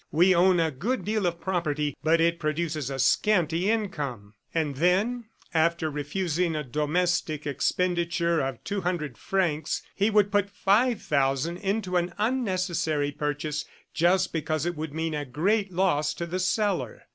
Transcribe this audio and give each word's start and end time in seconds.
We 0.11 0.33
own 0.33 0.59
a 0.59 0.71
good 0.71 1.05
deal 1.05 1.27
of 1.27 1.39
property, 1.39 1.95
but 2.03 2.19
it 2.19 2.39
produces 2.39 2.89
a 2.89 2.97
scanty 2.97 3.69
income." 3.69 4.33
And 4.51 4.77
then, 4.77 5.25
after 5.53 5.91
refusing 5.91 6.55
a 6.55 6.63
domestic 6.63 7.45
expenditure 7.45 8.39
of 8.39 8.63
two 8.63 8.81
hundred 8.81 9.15
francs, 9.15 9.83
he 9.93 10.09
would 10.09 10.31
put 10.31 10.49
five 10.49 11.03
thousand 11.03 11.57
into 11.57 11.97
an 11.97 12.15
unnecessary 12.17 13.11
purchase 13.11 13.63
just 13.93 14.33
because 14.33 14.65
it 14.65 14.75
would 14.75 14.91
mean 14.95 15.13
a 15.13 15.23
great 15.23 15.71
loss 15.71 16.15
to 16.15 16.25
the 16.25 16.39
seller. 16.39 17.03